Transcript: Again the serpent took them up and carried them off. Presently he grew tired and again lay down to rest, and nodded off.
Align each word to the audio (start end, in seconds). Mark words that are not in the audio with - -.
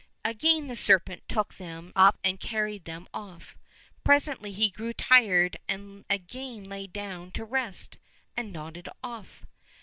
Again 0.25 0.65
the 0.65 0.75
serpent 0.75 1.21
took 1.29 1.53
them 1.53 1.93
up 1.95 2.17
and 2.23 2.39
carried 2.39 2.85
them 2.85 3.07
off. 3.13 3.55
Presently 4.03 4.51
he 4.51 4.71
grew 4.71 4.93
tired 4.93 5.57
and 5.67 6.05
again 6.09 6.63
lay 6.63 6.87
down 6.87 7.29
to 7.33 7.45
rest, 7.45 7.99
and 8.35 8.51
nodded 8.51 8.89
off. 9.03 9.45